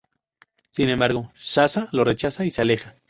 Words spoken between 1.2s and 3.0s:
Sasha lo rechaza y se aleja.